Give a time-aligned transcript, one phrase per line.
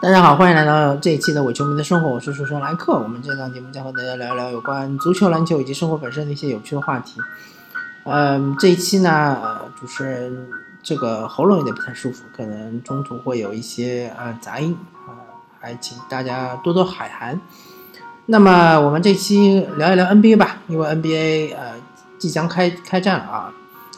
[0.00, 2.92] 大家好，欢迎来到这一期的伪球迷的生活，我是主持人莱克。
[2.92, 7.20] 我们这档节目将和大家聊一聊有关足球、篮球以及生活本身的一些有趣的话题。
[8.04, 9.10] 嗯，这一期呢，
[9.42, 10.48] 呃，主持人
[10.84, 15.18] 这个喉咙有点不太舒服，可能中途会有一些呃杂音啊，
[15.58, 17.40] 还请大家多多海涵。
[18.26, 21.72] 那么我们这期聊一聊 NBA 吧，因为 NBA 呃
[22.18, 23.52] 即将开开战了啊，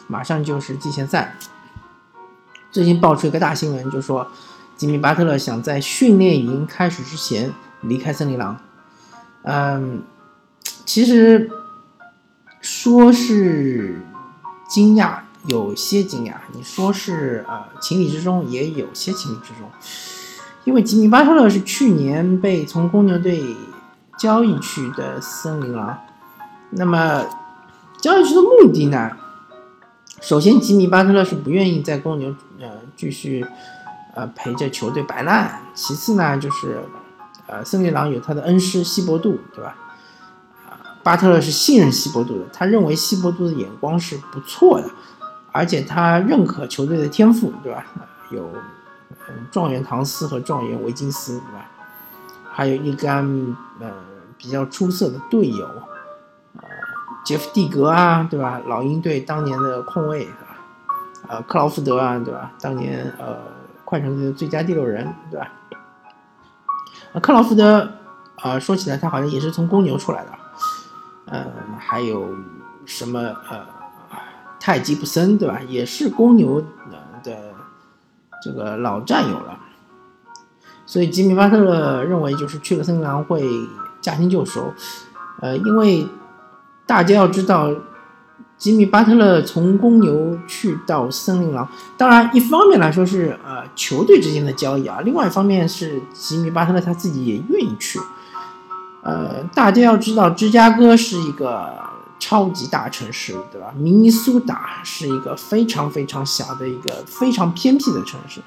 [0.07, 1.35] 马上就是季前赛。
[2.71, 4.27] 最近爆出一个大新闻，就说。
[4.81, 8.57] 吉米·巴特勒想在训练营开始之前离开森林狼。
[9.43, 10.01] 嗯，
[10.87, 11.51] 其实
[12.61, 14.01] 说是
[14.67, 19.69] 惊讶，有些惊讶；你说是呃情理之中，也有些情理之中。
[20.63, 23.55] 因为吉米·巴特勒是去年被从公牛队
[24.17, 25.95] 交易去的森林狼。
[26.71, 27.23] 那么
[28.01, 29.11] 交易去的目的呢？
[30.21, 33.45] 首先，吉米·巴特勒是不愿意在公牛呃继续。
[34.13, 35.61] 呃，陪着球队摆烂。
[35.73, 36.83] 其次呢，就是，
[37.47, 39.75] 呃，森林狼有他的恩师希伯杜，对吧？
[40.69, 44.89] 啊，巴特勒是信任希伯杜的，他认为希伯杜的眼光是不错的，
[45.53, 47.85] 而且他认可球队的天赋，对吧？
[48.31, 48.49] 有，
[49.49, 51.65] 状元唐斯和状元维金斯，对吧？
[52.51, 53.25] 还有一干，
[53.79, 53.89] 呃，
[54.37, 55.65] 比较出色的队友，
[56.57, 56.67] 呃，
[57.23, 58.61] 杰夫蒂格啊，对吧？
[58.67, 60.57] 老鹰队当年的控卫，是吧？
[61.29, 62.51] 呃，克劳福德啊，对吧？
[62.59, 63.37] 当年，呃。
[63.91, 65.51] 快船队的最佳第六人，对吧？
[67.11, 67.91] 啊，克劳福德，
[68.37, 70.29] 啊，说起来他好像也是从公牛出来的，
[71.25, 72.33] 嗯，还有
[72.85, 73.67] 什么呃，
[74.61, 75.59] 泰吉布森，对吧？
[75.67, 76.61] 也是公牛
[77.21, 77.35] 的
[78.41, 79.59] 这个老战友了。
[80.85, 83.43] 所以吉米巴特勒认为，就是去了森林狼会
[83.99, 84.73] 驾轻就熟，
[85.41, 86.07] 呃，因为
[86.85, 87.69] 大家要知道。
[88.61, 91.67] 吉米·巴特勒从公牛去到森林狼，
[91.97, 97.99] 当然一方面来说是呃球队之间的交易啊，另外一方面是吉米·巴特勒他自己也愿意去。
[99.01, 101.73] 呃，大家要知道，芝加哥是一个
[102.19, 103.73] 超级大城市，对吧？
[103.75, 108.41] 明尼苏达是一个非常非常小的一个非常偏僻的城市。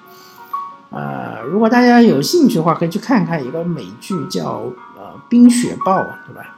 [0.90, 4.62] 呃，如果大家有兴趣的话，可以去看看一个美剧叫
[4.96, 6.54] 呃《冰雪暴》，对吧？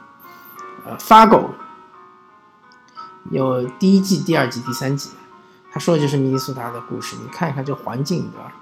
[0.85, 1.49] 呃，发狗。
[3.31, 5.09] 有第一季、第二季、第三季，
[5.71, 7.15] 他说的就是明尼苏达的故事。
[7.21, 8.53] 你看一看这环境，对吧？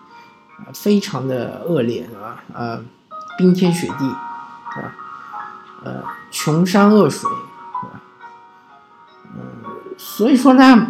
[0.58, 2.44] 啊，非常的恶劣，对吧？
[2.54, 2.82] 呃，
[3.38, 4.00] 冰天雪地，
[4.74, 4.96] 对吧？
[5.84, 8.02] 呃，穷山恶水，对吧？
[9.36, 9.42] 嗯，
[9.98, 10.88] 所以说呢，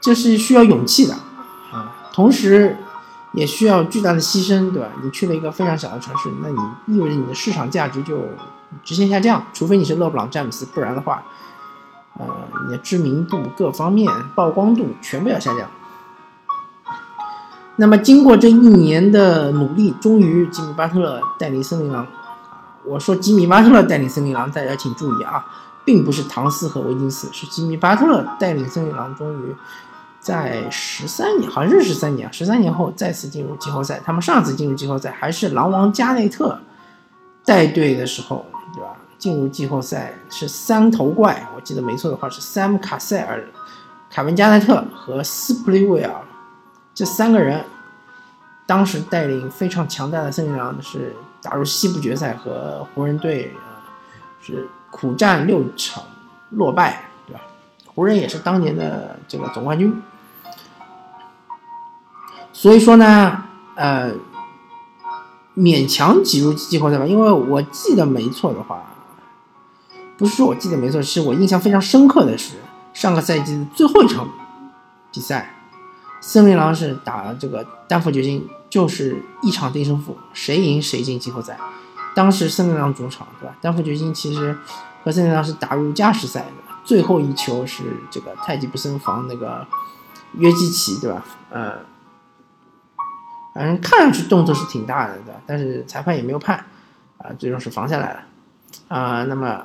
[0.00, 1.14] 这是需要勇气的
[1.72, 2.76] 啊，同时
[3.32, 4.88] 也需要巨大的牺牲，对吧？
[5.02, 6.58] 你去了一个非常小的城市，那你
[6.96, 8.24] 意味着你的市场价值就
[8.82, 11.22] 直线下降，除非你是勒布朗·詹姆斯，不然的话。
[12.18, 12.26] 呃，
[12.64, 15.68] 你的知名度各方面曝光度全部要下降。
[17.76, 22.04] 那么，经过这一年的努力，终于吉米巴特勒带领森林狼，
[22.84, 25.46] 我说吉米巴特勒带领森林狼，大家请注意啊，
[25.84, 29.54] 并不是唐斯和维金斯，是吉米巴特勒带领森林狼，终于
[30.18, 34.00] 在十三年，好像是十三年，十三年后再次进入季后赛。
[34.04, 36.58] 他们上次进入季后赛还是狼王加内特
[37.44, 38.88] 带队的时候，对吧？
[39.18, 43.44] 进入季后赛是三头怪，我记得没错的话是山姆卡塞尔、
[44.08, 46.14] 凯文加内特和斯普利威尔
[46.94, 47.64] 这三个人，
[48.64, 53.52] 当时带领非常强大的森林狼是打入西部决赛和湖人队
[54.40, 56.04] 是苦战六场
[56.50, 57.40] 落败，对吧？
[57.86, 60.00] 湖人也是当年的这个总冠军，
[62.52, 64.12] 所以说呢，呃，
[65.56, 68.84] 勉强挤入季后赛吧，因为我记得没错的话。
[70.18, 72.56] 不是说我记得没错，是我印象非常深刻的是
[72.92, 74.28] 上个赛季的最后一场
[75.12, 75.54] 比赛，
[76.20, 81.56] 森林狼是打这个丹佛掘金，就是一场定胜负，谁赢谁进季后赛。
[82.16, 83.54] 当时森林狼主场，对吧？
[83.60, 84.58] 丹佛掘金其实
[85.04, 86.46] 和森林狼是打入加时赛的，
[86.82, 89.64] 最后一球是这个太极不森防那个
[90.32, 91.24] 约基奇，对吧？
[91.50, 91.74] 呃，
[93.54, 95.40] 反正看上去动作是挺大的，对吧？
[95.46, 96.64] 但是裁判也没有判，
[97.18, 98.20] 啊，最终是防下来了，
[98.88, 99.64] 啊，那么。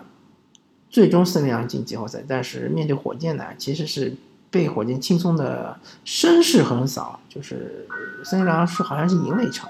[0.94, 4.16] 最终森林狼进季后赛，但是面对火箭呢，其实是
[4.51, 5.75] 被火箭轻松的
[6.06, 7.88] 声势横扫，就是
[8.24, 9.68] 森林狼是好像是赢了一场，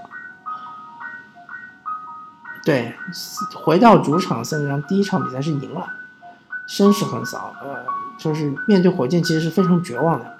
[2.66, 2.94] 对，
[3.56, 5.88] 回到主场森林狼第一场比赛是赢了，
[6.68, 7.86] 声势横扫，呃，
[8.18, 10.36] 就是面对火箭其实是非常绝望的。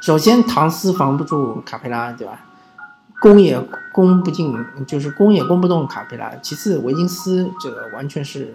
[0.00, 2.40] 首先唐斯防不住卡佩拉，对吧？
[3.20, 3.60] 攻也
[3.92, 4.56] 攻不进，
[4.86, 6.34] 就是攻也攻不动卡佩拉。
[6.36, 8.54] 其次维金斯这个完全是。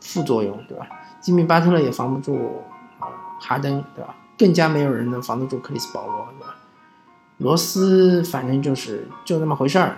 [0.00, 0.86] 副作用对吧？
[1.20, 2.62] 吉米巴特勒也防不住，
[3.40, 4.14] 哈登对吧？
[4.38, 6.54] 更加没有人能防得住克里斯保罗对吧？
[7.38, 9.96] 罗斯反正就是就那么回事儿，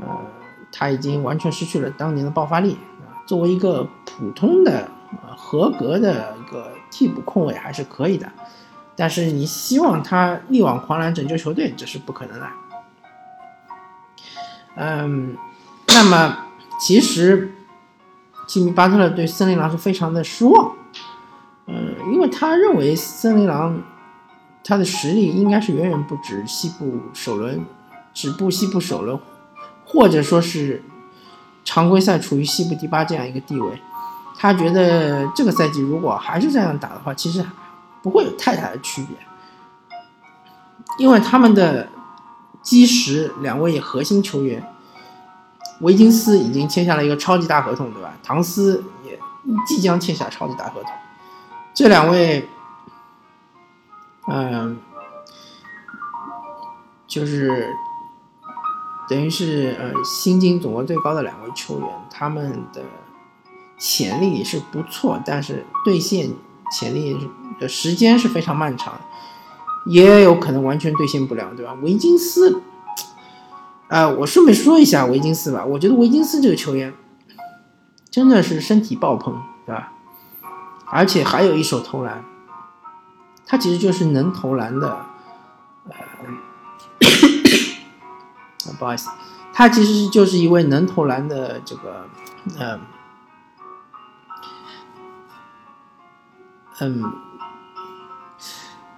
[0.00, 0.06] 呃，
[0.72, 2.78] 他已经完全失去了当年的爆发力。
[3.26, 4.88] 作为一个普通的、
[5.36, 8.30] 合格的一个替补控卫还是可以的，
[8.96, 12.48] 但是你希望他力挽狂澜拯救球队，这是不可能的。
[14.74, 15.36] 嗯，
[15.88, 16.46] 那么
[16.80, 17.54] 其实
[18.46, 20.72] 吉米巴特勒对森林狼是非常的失望，
[21.66, 23.82] 嗯，因为他认为森林狼
[24.64, 27.64] 他的实力应该是远远不止西部首轮，
[28.12, 29.18] 止步西部首轮，
[29.84, 30.82] 或者说是
[31.64, 33.80] 常规赛处于西部第八这样一个地位。
[34.36, 37.44] 他觉得这个赛季如果还是这样打的话，其实
[38.02, 39.16] 不会有太大的区别，
[40.98, 41.88] 因为他们的。
[42.62, 44.64] 基石两位核心球员，
[45.82, 48.14] 维金斯已经签下了一个超级大合同，对吧？
[48.22, 49.18] 唐斯也
[49.66, 50.90] 即将签下超级大合同。
[51.74, 52.48] 这两位，
[54.28, 54.78] 嗯，
[57.06, 57.68] 就是
[59.08, 62.82] 等于是呃薪金总额最高的两位球员，他们的
[63.78, 66.30] 潜力是不错，但是兑现
[66.70, 68.94] 潜力的时间是非常漫长。
[69.84, 71.76] 也有可能完全兑现不了，对吧？
[71.82, 72.62] 维金斯，
[73.92, 75.66] 啊，我顺便说一下维金斯吧。
[75.66, 76.94] 我觉得维金斯这个球员
[78.10, 79.92] 真的是身体爆棚，对吧？
[80.86, 82.24] 而且还有一手投篮，
[83.44, 85.04] 他其实就是能投篮的，
[85.90, 85.94] 呃，
[88.78, 89.10] 不好意思，
[89.52, 92.08] 他其实就是一位能投篮的这个，
[92.58, 92.80] 嗯，
[96.80, 97.12] 嗯。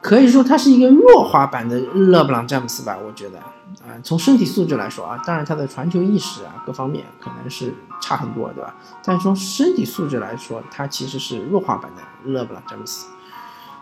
[0.05, 7.73] 可以说他是一个弱化版的勒布朗詹姆斯吧，我觉得啊，从身体素质来说啊，当然他的传球意识啊各方面可能是
[8.03, 8.75] 差很多，对吧？
[9.03, 13.07] 但是从身体素质来说，他其实是弱化版的勒布朗詹姆斯。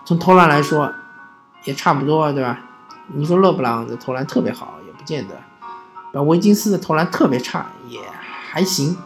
[0.04, 0.92] 从投篮来说，
[1.64, 2.56] 也差不多，对吧？
[3.08, 5.34] 你说勒布朗的投篮特别好，也不见得；
[6.12, 7.98] 把维金斯的投篮特别差，也
[8.48, 8.96] 还行。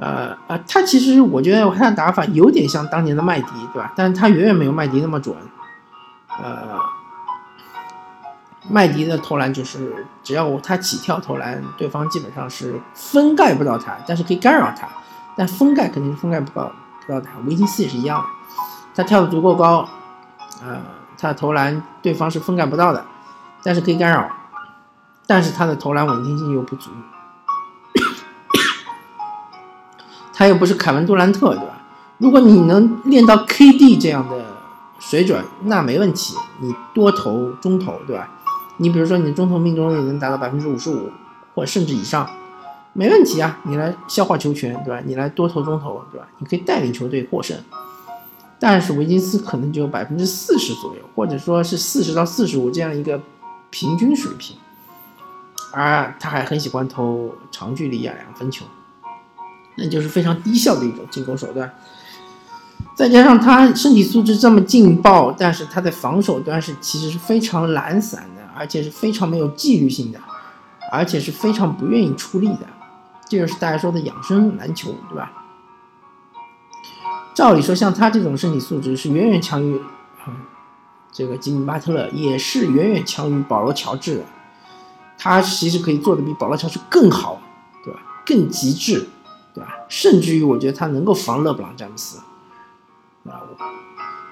[0.00, 3.92] 呃呃，他其实我觉得他的打法有点像当年的麦迪，对吧？
[3.94, 5.36] 但是他远远没有麦迪那么准。
[6.42, 6.78] 呃，
[8.68, 14.88] 麦迪的投篮就是只要他起跳投篮，对方基本上是封盖不到他，但是可以干扰他，
[15.36, 16.72] 但封盖肯定是封盖不到
[17.06, 17.30] 不到他。
[17.46, 18.26] 维金斯也是一样的，
[18.94, 19.88] 他跳的足够高，
[20.62, 20.80] 呃，
[21.16, 23.04] 他的投篮对方是封盖不到的，
[23.62, 24.28] 但是可以干扰，
[25.26, 26.90] 但是他的投篮稳定性又不足，
[30.32, 31.74] 他又不是凯文杜兰特，对吧？
[32.18, 34.44] 如果你能练到 KD 这样的。
[35.10, 38.30] 水准那没问题，你多投中投，对吧？
[38.78, 41.10] 你比如说你的中投命中率能达到百分之五十五，
[41.54, 42.28] 或甚至以上，
[42.92, 43.60] 没问题啊！
[43.64, 45.00] 你来消化球权，对吧？
[45.04, 46.26] 你来多投中投，对吧？
[46.38, 47.56] 你可以带领球队获胜。
[48.58, 53.20] 但是维金斯可能只有百分之四十左右，或者说是四十到四十五这样一个
[53.68, 54.56] 平均水平，
[55.70, 58.64] 而他还很喜欢投长距离啊两分球，
[59.76, 61.72] 那就是非常低效的一种进攻手段。
[62.94, 70.20] 再加上他身体素质这么劲爆，但是他在防守端是其实是非常懒散的，而且是非常没有纪律性的，
[70.92, 72.60] 而且是非常不愿意出力的，
[73.28, 75.32] 这就是大家说的养生篮球，对吧？
[77.34, 79.80] 照理说，像他这种身体素质是远远强于，
[80.28, 80.34] 嗯，
[81.10, 84.22] 这个吉米巴特勒，也是远远强于保罗乔治的。
[85.18, 87.40] 他其实可以做的比保罗乔治更好，
[87.84, 88.00] 对吧？
[88.24, 89.08] 更极致，
[89.52, 89.68] 对吧？
[89.88, 92.20] 甚至于我觉得他能够防勒布朗詹姆斯。
[93.24, 93.42] 啊，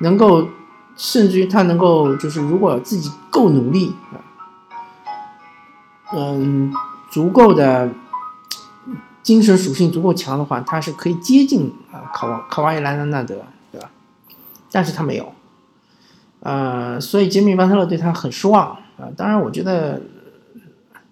[0.01, 0.49] 能够，
[0.97, 4.21] 甚至于他能够，就是如果自己够努力啊，
[6.15, 6.73] 嗯，
[7.11, 7.89] 足够的
[9.23, 13.37] 精神属性足够强的话，他是可以接近啊，卡瓦卡瓦伊莱纳德，
[13.71, 13.91] 对吧？
[14.71, 15.33] 但是他没有，
[16.41, 19.09] 呃，所以杰米巴特勒对他很失望啊。
[19.17, 20.03] 当然，我觉得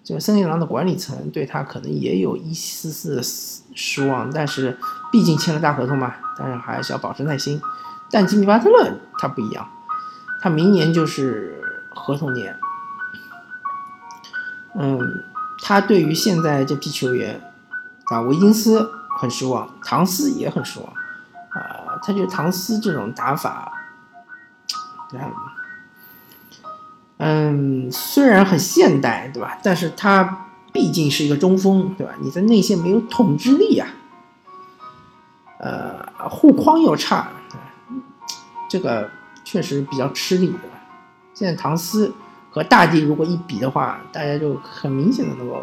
[0.03, 4.77] 这个森林狼的管理层对他可能也有一丝丝的失望，但是
[5.11, 6.13] 毕竟签了大合同嘛。
[6.37, 7.61] 但是还是要保持耐心，
[8.09, 9.69] 但吉米巴特勒他不一样，
[10.41, 12.57] 他明年就是合同年。
[14.73, 15.23] 嗯，
[15.61, 17.53] 他对于现在这批球员
[18.05, 18.89] 啊，维金斯
[19.19, 20.87] 很失望，唐斯也很失望
[21.49, 21.99] 啊。
[22.01, 23.71] 他觉得唐斯这种打法，
[25.13, 25.19] 嗯，
[27.23, 29.59] 嗯虽然很现代，对吧？
[29.61, 32.13] 但是他毕竟是一个中锋，对吧？
[32.19, 33.87] 你在内线没有统治力啊。
[35.59, 37.29] 呃，护框又差，
[38.67, 39.07] 这个
[39.43, 40.75] 确实比较吃力，对吧？
[41.35, 42.11] 现在唐斯
[42.49, 45.61] 和大帝如果一比的话，大家就很明显的能够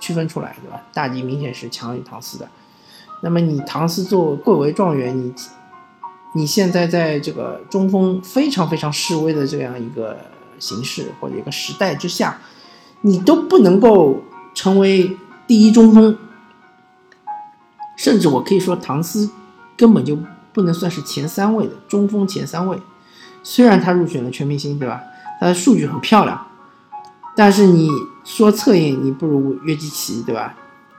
[0.00, 0.82] 区分出来，对吧？
[0.92, 2.48] 大帝明显是强于唐斯的。
[3.22, 5.32] 那么你唐斯做贵为状元，你
[6.34, 10.18] 你现在在这个中锋非常非常示威的这样一个
[10.58, 12.38] 形势或者一个时代之下，
[13.02, 14.22] 你都不能够
[14.54, 16.16] 成为第一中锋，
[17.96, 19.30] 甚至我可以说唐斯
[19.76, 20.18] 根本就
[20.52, 22.80] 不能算是前三位的中锋前三位。
[23.42, 25.02] 虽然他入选了全明星，对吧？
[25.38, 26.46] 他的数据很漂亮，
[27.36, 27.88] 但是你
[28.24, 30.54] 说策应，你不如约基奇，对吧？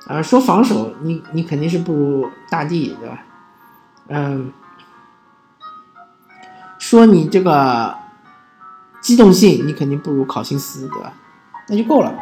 [0.05, 3.25] 啊，说防守，你你肯定是不如大帝，对吧？
[4.07, 4.53] 嗯，
[6.77, 7.93] 说你这个
[9.01, 11.13] 机动性，你肯定不如考辛斯，对吧？
[11.67, 12.13] 那就够了。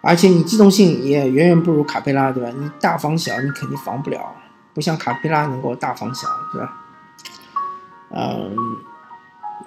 [0.00, 2.50] 而且你机动性也远远不如卡佩拉，对吧？
[2.58, 4.34] 你大防小，你肯定防不了，
[4.74, 6.76] 不像卡佩拉能够大防小，对吧？
[8.10, 8.54] 嗯，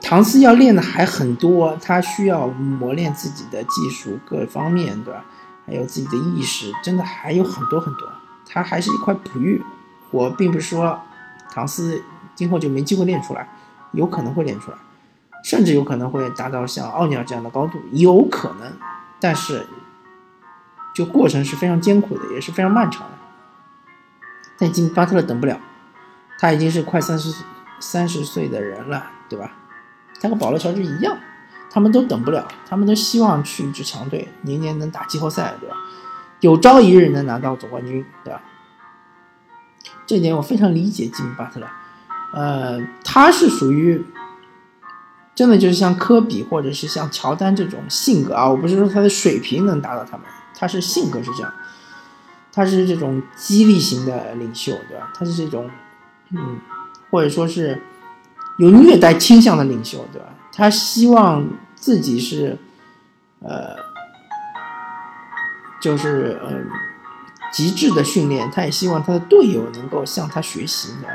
[0.02, 5.26] 唐斯要练的还很多，他需要磨练自己的技术各方面，对吧？
[5.66, 8.08] 还有自己的意识，真的还有很多很多。
[8.48, 9.62] 他还是一块璞玉。
[10.12, 10.98] 我并不是说
[11.52, 12.02] 唐斯
[12.34, 13.50] 今后就没机会练出来，
[13.92, 14.78] 有可能会练出来，
[15.48, 18.70] 甚至有可能会达到像奥尼尔这样的高度，有可能。
[19.18, 19.66] 但是，
[20.94, 23.14] 就过程是非常艰苦的，也是非常漫长的。
[24.58, 25.58] 但今巴特勒等不了，
[26.38, 27.34] 他已经是快三十
[27.80, 29.54] 三十岁的人了，对吧？
[30.22, 31.18] 他和保罗乔治一样。
[31.70, 35.78] 他们都等不了，他们都希望去一支强队，年年能打季后赛，对吧？
[36.42, 38.42] 有朝一日能拿到总冠军，对吧？
[40.06, 41.68] 这点我非常理解吉米巴特勒，
[42.34, 44.04] 呃，他是属于
[45.38, 50.26] 真的就是像科比或者是像乔丹这种性格啊，我不是说他的水平能达到他们，
[50.56, 51.54] 他是性格是这样，
[52.52, 55.14] 他是这种激励型的领袖，对吧？
[55.14, 55.70] 他是这种，
[56.32, 56.60] 嗯，
[57.12, 57.80] 或者说是
[58.58, 60.28] 有虐待倾向的领袖，对吧？
[60.52, 61.48] 他希望。
[61.80, 62.58] 自己是，
[63.42, 63.76] 呃，
[65.80, 66.68] 就是嗯，
[67.54, 71.08] 极致的训练，他也希望他的队友能够向他学习的。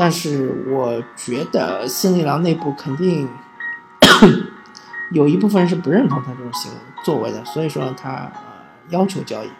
[0.00, 3.28] 但是我觉得森林狼内部肯定
[5.12, 8.40] 有一部分是不认同他这种行为作为的，所以说他呃
[8.88, 9.50] 要求交易。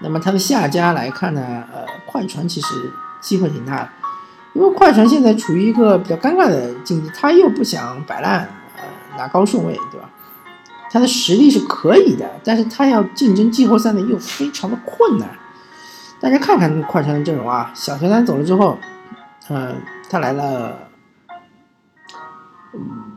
[0.00, 3.88] 那么他的下家来看呢，呃，快船其实机会挺大的。
[4.52, 8.82] 因为快船现在处于一个比较尴尬的境地，他又不想摆烂，呃，
[9.16, 10.10] 拿高顺位，对吧？
[10.90, 15.30] 他的实力是可以的，但是他要竞争季后赛呢，又非常的困难。
[16.20, 18.78] 大家看看快船的阵容啊，小乔丹走了之后，
[19.48, 19.74] 呃，
[20.10, 20.76] 他来了，
[22.74, 23.16] 嗯，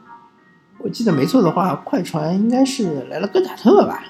[0.77, 4.03] 我记得没错的话，快船应该是来了戈塔特吧？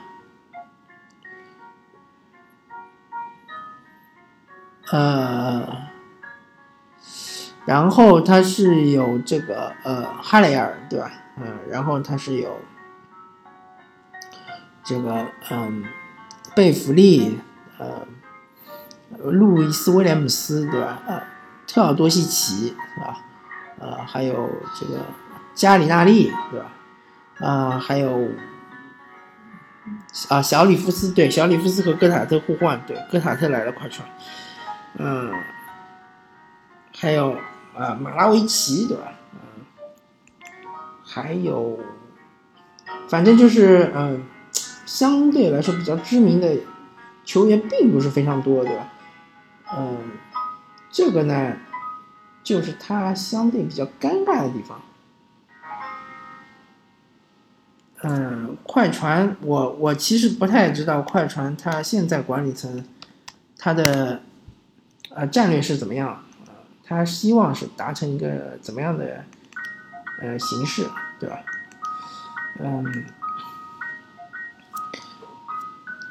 [4.92, 5.84] 呃。
[7.66, 11.10] 然后他是有这个呃哈雷尔对吧？
[11.38, 12.60] 嗯，然后他是有
[14.84, 15.86] 这个嗯
[16.54, 17.40] 贝弗利
[17.78, 18.06] 呃
[19.32, 21.01] 路易斯威廉姆斯对吧？
[21.08, 21.22] 呃
[21.68, 23.18] 特奥多西奇是吧？
[23.80, 24.50] 呃还有
[24.80, 25.00] 这个
[25.53, 26.72] 加里纳利对吧？
[27.39, 28.30] 啊还有
[30.30, 34.08] 啊小里夫斯对小里夫斯和戈塔特互换对戈塔特来了快船，
[34.98, 35.32] 嗯
[36.98, 37.38] 还有。
[37.75, 39.12] 啊，马拉维奇对吧？
[39.34, 39.39] 嗯，
[41.03, 41.80] 还有，
[43.08, 44.24] 反正就是嗯，
[44.86, 46.56] 相对来说比较知名的
[47.25, 48.93] 球员并不是非常多，对吧？
[49.75, 49.98] 嗯，
[50.92, 51.58] 这个呢，
[52.44, 54.80] 就是他相对比较尴尬的地方。
[58.03, 62.84] 嗯，快船，我我其实不太知道快船它现在管理层
[63.58, 64.22] 他的
[65.15, 66.24] 呃战略是怎么样。
[66.86, 69.24] 他希望是达成一个怎么样的
[70.22, 70.86] 呃形式，
[71.18, 71.39] 对吧？
[72.60, 73.06] 嗯，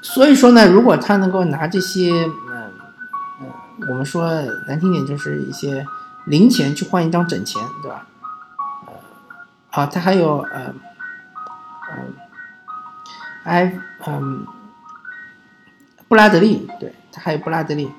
[0.01, 2.27] 所以说呢，如果他能够拿这些，
[3.89, 4.31] 我们说
[4.67, 5.87] 难听点，就是一些
[6.27, 8.07] 零钱去换一张整钱，对吧？
[8.87, 8.93] 呃，
[9.71, 10.75] 好，他还有呃，
[11.93, 12.15] 嗯，
[13.45, 14.47] 埃，嗯，
[16.09, 17.91] 布拉德利，对他还有布拉德利。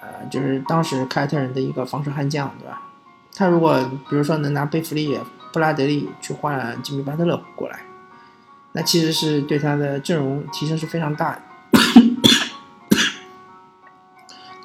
[0.00, 2.82] 呃就是当时凯尔特人的一个防守悍将，对吧？
[3.34, 5.18] 他如果比如说能拿贝弗利、
[5.52, 7.80] 布拉德利去换吉米巴特勒过来，
[8.72, 11.42] 那其实是对他的阵容提升是非常大的。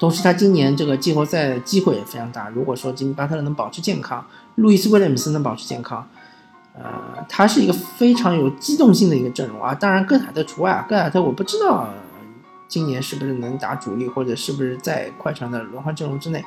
[0.00, 2.48] 同时，他今年这个季后赛机会也非常大。
[2.48, 4.26] 如果说吉米巴特勒能保持健康，
[4.56, 6.08] 路易斯威廉姆斯能保持健康，
[6.74, 6.82] 呃，
[7.28, 9.74] 他是一个非常有机动性的一个阵容啊。
[9.74, 11.86] 当然，戈塔特除外啊，戈塔特我不知道。
[12.66, 16.38] 今年是不是能打主力，或者是不是在快船的轮换阵容之内？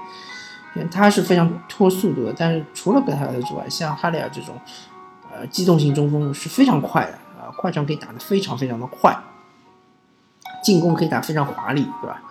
[0.74, 2.34] 因为他是非常拖速度的。
[2.36, 4.56] 但是除了格塔特之外，像哈里尔这种，
[5.30, 9.14] 呃，机动性中锋是非常快的啊，快船可以打得非常非常的快，
[10.64, 12.24] 进攻可以打非常华丽，对吧？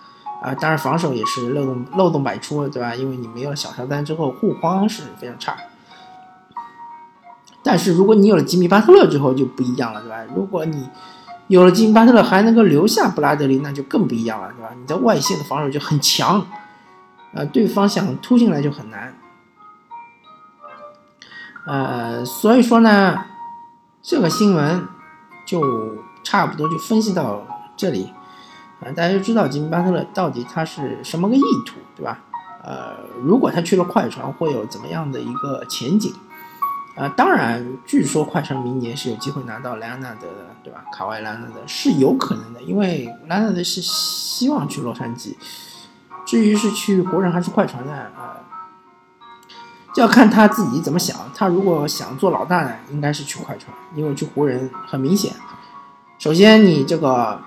[0.43, 2.93] 啊，当然防守也是漏洞漏洞百出，对吧？
[2.93, 5.55] 因为你没有小乔丹之后，护框是非常差。
[7.63, 10.17] 但是如果你有了吉米巴特勒之后就不一样了，对吧？
[10.35, 10.89] 如果你
[11.47, 14.71] 有了吉米巴特勒还能够留下布拉德利，那就更不一样了，对吧？
[14.77, 16.45] 你的外线的防守就很强，
[17.33, 19.15] 呃，对方想突进来就很难。
[21.65, 23.23] 呃，所以说呢，
[24.01, 24.85] 这个新闻
[25.45, 27.47] 就差不多就分析到
[27.77, 28.11] 这里，
[28.91, 32.19] 大家就知道吉米巴特勒到底他是什么个意图，对吧？
[32.63, 36.13] 呃，如果他去了快船，会有怎么样的一个前景？
[36.95, 40.85] 啊，当然，据说快船明年是有机会拿到莱昂纳德的，对吧？
[40.93, 45.35] 卡瓦伊·莱昂纳德是有可能的，因为莱昂纳德是希望去洛杉矶，
[46.25, 47.91] 至于是去湖人还是快船呢？
[48.15, 48.37] 啊，
[49.95, 51.17] 就要看他自己怎么想。
[51.33, 55.33] 他如果想做老大呢，应该是去快船，因为去湖人很明显。
[56.19, 57.41] 首先，你这个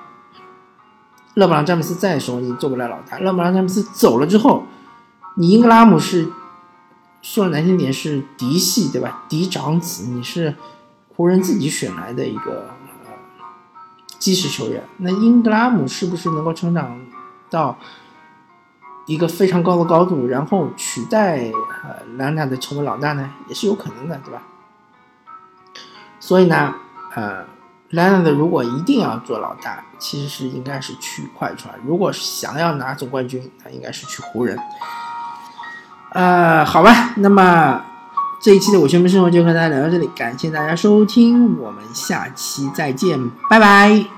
[1.37, 4.65] 勒布朗·詹姆斯在的时候，你做不了老大；勒布朗·詹姆斯走了之后，
[5.37, 6.29] 你英格拉姆是。
[7.23, 9.25] 说难听点是嫡系对吧？
[9.29, 10.55] 嫡长子，你是
[11.09, 12.69] 湖人自己选来的一个
[13.05, 13.11] 呃
[14.17, 14.85] 基石球员。
[14.99, 17.01] 那英格拉姆是不是能够成长
[17.51, 17.77] 到
[19.07, 21.51] 一个非常高的高度，然后取代
[21.83, 23.29] 呃兰纳的成为老大呢？
[23.49, 24.43] 也是有可能的，对吧？
[26.21, 26.77] 所以呢，
[27.17, 27.45] 呃，
[27.91, 34.59] 兰纳的如果一定要做老大，其实是应该是去快船；如果想要拿总冠军，那应该是去湖人。
[36.13, 37.81] 呃，好吧，那么
[38.41, 44.16] 这一期的我全民生活就和大家聊到这里，感谢大家收听，我们下期再见，拜拜。